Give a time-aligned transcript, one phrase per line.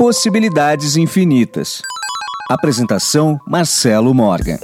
[0.00, 1.82] Possibilidades Infinitas.
[2.48, 4.58] Apresentação Marcelo Morgan.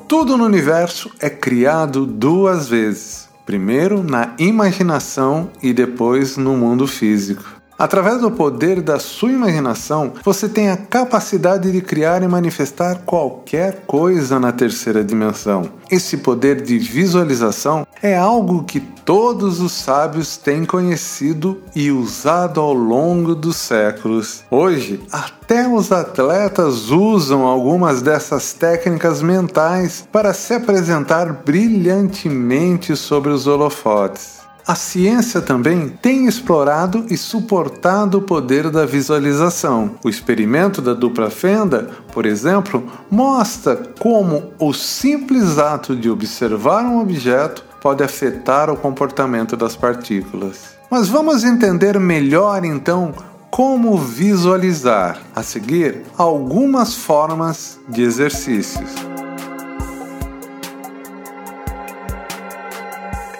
[0.07, 3.29] Tudo no universo é criado duas vezes.
[3.45, 7.43] Primeiro na imaginação e depois no mundo físico.
[7.77, 13.83] Através do poder da sua imaginação, você tem a capacidade de criar e manifestar qualquer
[13.85, 15.69] coisa na terceira dimensão.
[15.91, 22.73] Esse poder de visualização é algo que todos os sábios têm conhecido e usado ao
[22.73, 24.43] longo dos séculos.
[24.49, 33.45] Hoje, até os atletas usam algumas dessas técnicas mentais para se apresentar brilhantemente sobre os
[33.47, 34.44] holofotes.
[34.67, 39.91] A ciência também tem explorado e suportado o poder da visualização.
[40.03, 46.99] O experimento da dupla fenda, por exemplo, mostra como o simples ato de observar um
[46.99, 50.75] objeto pode afetar o comportamento das partículas.
[50.89, 53.13] Mas vamos entender melhor então
[53.51, 55.19] como visualizar.
[55.35, 59.14] A seguir, algumas formas de exercícios.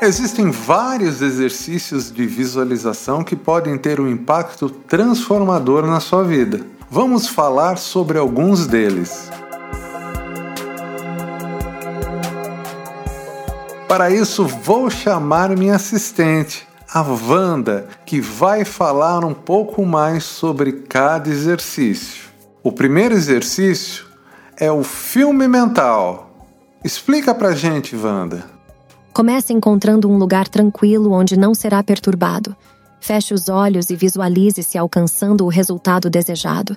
[0.05, 6.61] Existem vários exercícios de visualização que podem ter um impacto transformador na sua vida.
[6.91, 9.31] Vamos falar sobre alguns deles.
[13.87, 20.71] Para isso, vou chamar minha assistente, a Wanda, que vai falar um pouco mais sobre
[20.83, 22.25] cada exercício.
[22.61, 24.05] O primeiro exercício
[24.55, 26.29] é o filme mental.
[26.83, 28.54] Explica pra gente, Wanda.
[29.15, 32.53] Comece encontrando um lugar tranquilo onde não será perturbado.
[32.99, 36.75] Feche os olhos e visualize-se alcançando o resultado desejado.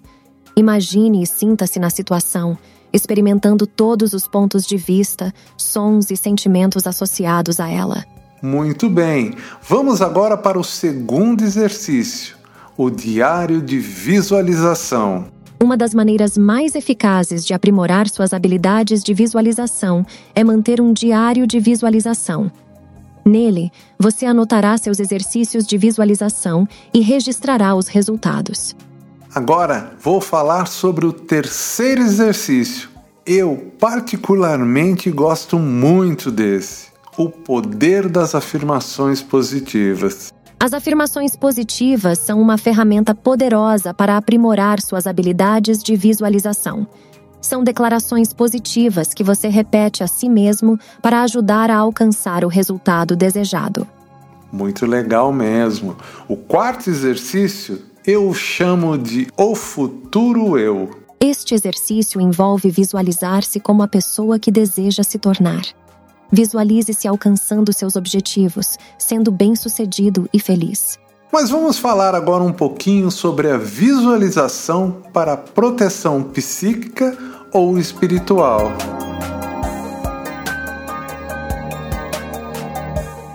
[0.55, 2.57] Imagine e sinta-se na situação,
[2.93, 8.05] experimentando todos os pontos de vista, sons e sentimentos associados a ela.
[8.41, 12.37] Muito bem, vamos agora para o segundo exercício,
[12.77, 15.27] o diário de visualização.
[15.61, 21.49] Uma das maneiras mais eficazes de aprimorar suas habilidades de visualização é manter um diário
[21.49, 22.51] de visualização.
[23.25, 28.75] Nele, você anotará seus exercícios de visualização e registrará os resultados.
[29.35, 32.89] Agora vou falar sobre o terceiro exercício.
[33.27, 36.87] Eu, particularmente, gosto muito desse:
[37.17, 40.33] o poder das afirmações positivas.
[40.61, 46.85] As afirmações positivas são uma ferramenta poderosa para aprimorar suas habilidades de visualização.
[47.41, 53.15] São declarações positivas que você repete a si mesmo para ajudar a alcançar o resultado
[53.15, 53.87] desejado.
[54.51, 55.97] Muito legal mesmo.
[56.27, 60.91] O quarto exercício eu chamo de O Futuro Eu.
[61.21, 65.63] Este exercício envolve visualizar-se como a pessoa que deseja se tornar.
[66.31, 70.99] Visualize-se alcançando seus objetivos, sendo bem-sucedido e feliz.
[71.33, 77.17] Mas vamos falar agora um pouquinho sobre a visualização para proteção psíquica
[77.53, 78.73] ou espiritual.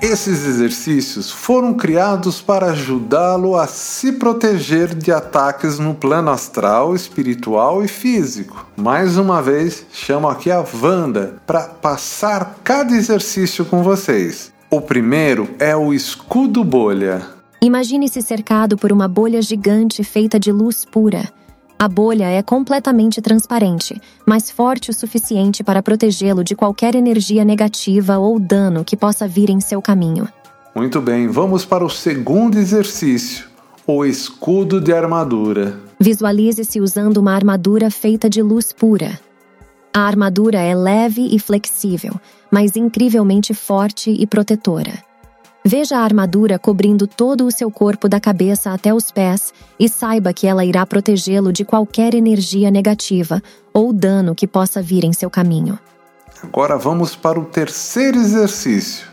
[0.04, 7.82] Esses exercícios foram criados para ajudá-lo a se proteger de ataques no plano astral, espiritual
[7.86, 8.68] e físico.
[8.76, 14.52] Mais uma vez, chamo aqui a Wanda para passar cada exercício com vocês.
[14.70, 17.22] O primeiro é o escudo bolha.
[17.62, 21.32] Imagine-se cercado por uma bolha gigante feita de luz pura.
[21.83, 28.18] A bolha é completamente transparente, mas forte o suficiente para protegê-lo de qualquer energia negativa
[28.18, 30.25] ou dano que possa vir em seu caminho.
[30.74, 33.47] Muito bem, vamos para o segundo exercício:
[33.85, 35.77] o escudo de armadura.
[36.00, 39.19] Visualize-se usando uma armadura feita de luz pura.
[39.94, 42.13] A armadura é leve e flexível,
[42.50, 45.03] mas incrivelmente forte e protetora.
[45.65, 50.33] Veja a armadura cobrindo todo o seu corpo da cabeça até os pés e saiba
[50.33, 53.42] que ela irá protegê-lo de qualquer energia negativa
[53.74, 55.80] ou dano que possa vir em seu caminho.
[56.44, 59.07] Agora vamos para o terceiro exercício: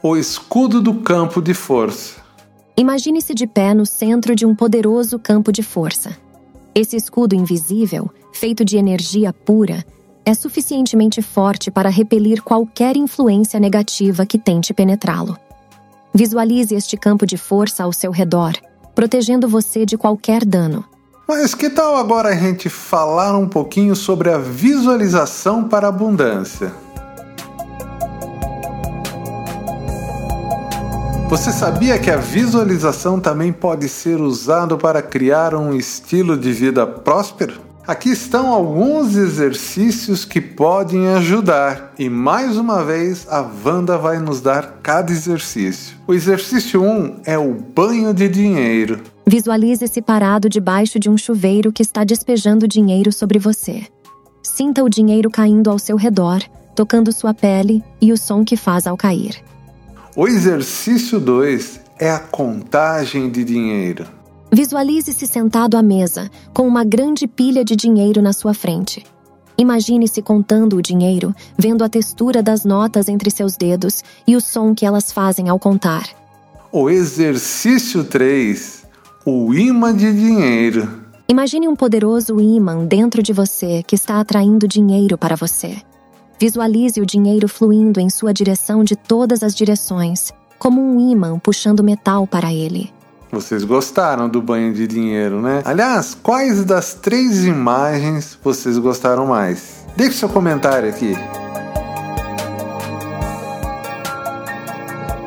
[0.00, 2.20] o escudo do campo de força.
[2.76, 6.16] Imagine-se de pé no centro de um poderoso campo de força.
[6.72, 9.84] Esse escudo invisível, feito de energia pura,
[10.24, 15.36] é suficientemente forte para repelir qualquer influência negativa que tente penetrá-lo.
[16.12, 18.52] Visualize este campo de força ao seu redor,
[18.94, 20.84] protegendo você de qualquer dano.
[21.28, 26.72] Mas que tal agora a gente falar um pouquinho sobre a visualização para a abundância?
[31.28, 36.84] Você sabia que a visualização também pode ser usado para criar um estilo de vida
[36.84, 37.69] próspero?
[37.90, 44.40] Aqui estão alguns exercícios que podem ajudar e mais uma vez a Wanda vai nos
[44.40, 45.96] dar cada exercício.
[46.06, 49.00] O exercício 1 é o banho de dinheiro.
[49.26, 53.82] Visualize-se parado debaixo de um chuveiro que está despejando dinheiro sobre você.
[54.40, 56.44] Sinta o dinheiro caindo ao seu redor,
[56.76, 59.42] tocando sua pele e o som que faz ao cair.
[60.14, 64.19] O exercício 2 é a contagem de dinheiro.
[64.52, 69.06] Visualize-se sentado à mesa, com uma grande pilha de dinheiro na sua frente.
[69.56, 74.74] Imagine-se contando o dinheiro, vendo a textura das notas entre seus dedos e o som
[74.74, 76.08] que elas fazem ao contar.
[76.72, 78.86] O exercício 3
[79.24, 81.00] O imã de dinheiro.
[81.28, 85.76] Imagine um poderoso imã dentro de você que está atraindo dinheiro para você.
[86.40, 91.84] Visualize o dinheiro fluindo em sua direção de todas as direções, como um imã puxando
[91.84, 92.90] metal para ele.
[93.32, 95.62] Vocês gostaram do banho de dinheiro, né?
[95.64, 99.86] Aliás, quais das três imagens vocês gostaram mais?
[99.96, 101.14] Deixe seu comentário aqui.